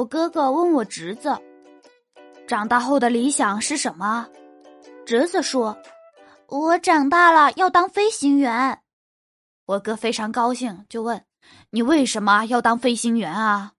[0.00, 1.38] 我哥哥问我侄子，
[2.48, 4.26] 长大后的理想是什么？
[5.04, 5.76] 侄子说
[6.48, 8.80] ：“我长大了要当飞行员。”
[9.66, 11.22] 我哥非常高兴，就问
[11.68, 13.72] ：“你为什么要当飞行员啊？”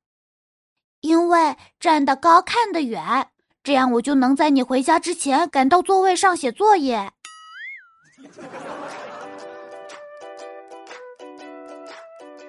[1.02, 3.32] 因为站得高看得远，
[3.64, 7.12] 这样我就能在你回家之前赶到座位上写作业。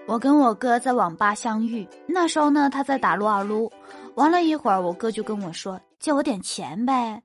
[0.06, 3.72] 我跟我哥在网吧相遇，那时候呢，他在打撸啊撸，
[4.14, 7.22] 玩了一会儿，我哥就跟我说：“借我点钱呗。”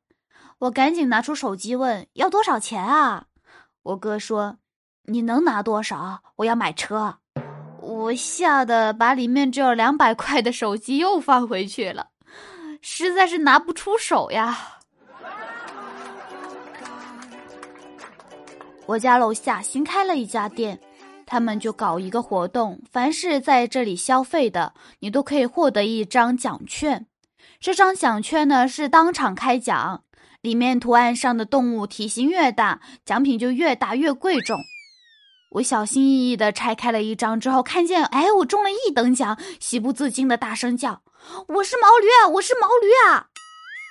[0.60, 3.26] 我赶紧拿出手机问：“要多少钱啊？”
[3.84, 4.58] 我哥说
[5.06, 6.20] ：“你能拿多少？
[6.38, 7.18] 我要买车。”
[7.82, 12.08] 我吓得把里面只有两百块的手机又放回去了，
[12.82, 14.58] 实在是拿不出手呀。
[18.86, 20.80] 我家楼下新开了一家店，
[21.28, 27.06] 他们就搞一个活动，凡是在这里消费的，你都可以获得一张奖券。
[27.60, 30.04] 这张奖券呢是当场开奖，
[30.42, 34.58] 里面图案上的动物体型越大，奖品就越大越贵重。
[35.52, 41.02] 我小心翼翼的拆开了一张之后，看见，哎，我中了一等奖，喜不自禁的大声叫
[41.60, 43.28] ：“我是毛驴啊，我是毛驴啊！”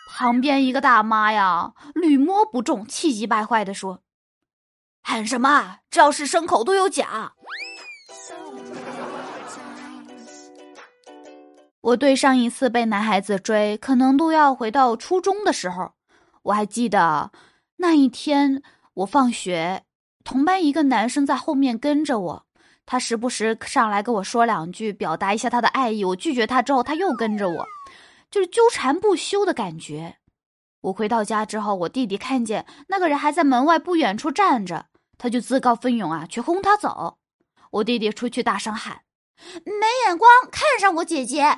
[0.09, 4.01] 旁边一个大妈呀，屡摸不中，气急败坏的说
[5.09, 5.79] ：“喊什么？
[5.89, 7.33] 只要是牲口都有奖。”
[11.81, 15.93] 我对上一次被男孩子追，可能都要回到初中的时候。
[16.43, 17.31] 我还记得
[17.77, 18.61] 那一天，
[18.95, 19.85] 我放学。
[20.25, 22.47] 同班一个男生在后面跟着我，
[22.85, 26.05] 他时不时上来跟我说两句，表达一下他的爱意。
[26.05, 27.65] 我拒绝他之后，他又跟着我，
[28.29, 30.17] 就是纠缠不休的感觉。
[30.81, 34.87] 我回到家之后，我弟弟看见那个人还在门外不远处站着，
[35.19, 37.19] 他就自告奋勇啊去轰他走。
[37.70, 39.00] 我弟弟出去大声喊
[39.64, 41.56] ：“没眼光，看上我姐姐！”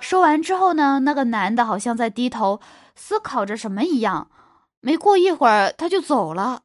[0.00, 2.60] 说完之后呢，那个男的好像在低头
[2.94, 4.28] 思考着什么一样，
[4.80, 6.62] 没过一会儿他就走了。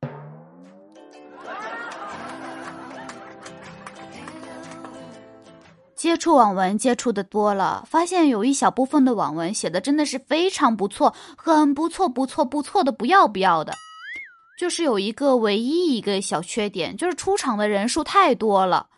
[5.95, 13.73] 接触网文接触的多了，发现有一小部分的网文写的真的是非常不错，很不错，不错，不错的不要不要的。
[14.57, 18.89] 就是有一个唯一一个小缺点，就是出场的人数太多了。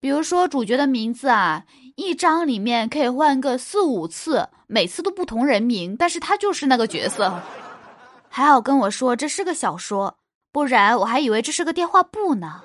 [0.00, 1.64] 比如说主角的名字啊，
[1.96, 7.42] 一章里面可以换个四五次，每次都不同人名，但是他就是那个角色。
[8.28, 10.16] 还好跟我说这是个小说，
[10.52, 12.62] 不然我还以为这是个电话簿呢。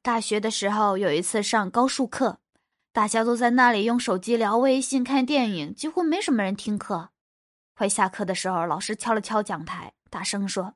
[0.00, 2.38] 大学的时候有一次上高数课，
[3.00, 7.08] 大家都在那里用手机聊微信、看电影，几乎没什么人听课。
[7.74, 10.74] 快下课的时候，老师敲了敲讲台，大声说：“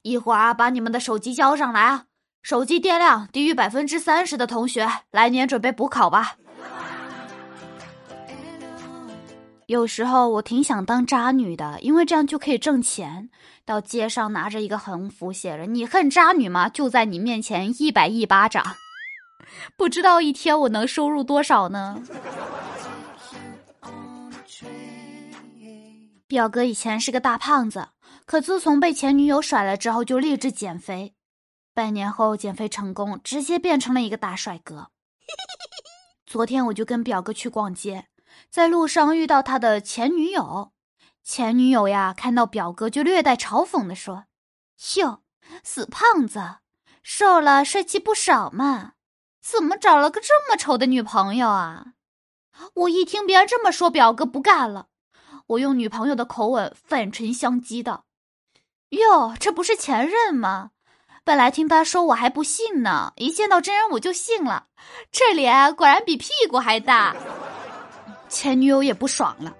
[0.00, 2.06] 一会儿把你们的手机交上来啊！
[2.40, 6.36] 手机电量低于百分之三十的同学，来年准备补考吧。”
[9.68, 13.28] 有时候我挺想当渣女的，因为这样就可以挣钱。
[13.66, 18.64] 到街上拿着一个横幅，写着“你恨渣女吗？”就在你面前一百一巴掌，
[19.76, 22.02] 不知道一天我能收入多少呢？
[26.26, 27.88] 表哥以前是个大胖子，
[28.24, 31.14] 可自从被前女友甩了之后，就立志减肥。
[31.74, 34.90] 半年后减肥成功，直接变成了一个大帅哥。
[36.26, 38.08] 昨天我就跟表哥去逛街。
[38.48, 40.72] 在路上遇到他的前女友，
[41.22, 44.24] 前女友呀看到表哥就略带嘲讽的说
[44.96, 45.22] ：“哟，
[45.62, 46.56] 死胖子，
[47.02, 48.92] 瘦了帅气不少嘛，
[49.42, 51.86] 怎么找了个这么丑的女朋友啊？”
[52.74, 54.86] 我一听别人这么说，表哥不干了，
[55.48, 58.04] 我用女朋友的口吻反唇相讥道
[58.90, 60.70] ：“哟，这不是前任吗？
[61.24, 64.66] 本来听他说我还不信呢，一见到真人我就信了，
[65.10, 67.16] 这脸果然比屁股还大。”
[68.28, 69.54] 前女友也不爽了，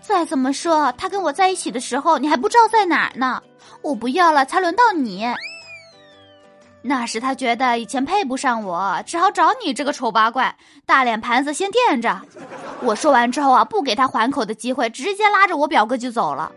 [0.00, 3.42] 再怎么说，他跟我在一起的时候，你还不知道在哪儿呢。
[3.82, 5.26] 我不要了，才轮到你。
[6.82, 10.54] 那时他觉得以前配不上我，只好找你这个丑八怪，
[10.84, 12.20] 大脸盘子先垫着。
[12.82, 16.50] 我说完之后啊，不给他还口的机会，直接拉着我表哥就走了。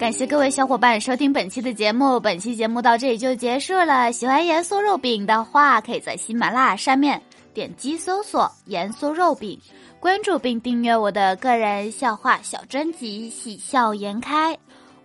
[0.00, 4.12] 感谢各位小伙伴收听本期的节目，本期节目到这里就结束了。
[4.12, 7.20] 喜欢盐酥肉饼的话，可以在喜马拉雅上面。
[7.54, 9.60] 点击搜索“盐酥肉饼”，
[9.98, 14.54] 关注并订阅我的个人笑话小专辑《喜笑颜开》。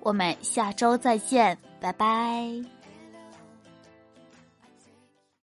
[0.01, 2.82] 我们下周再见，拜拜。